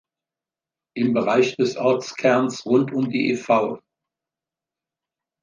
[0.95, 3.83] Im Bereich des Ortskerns, rund um die ev.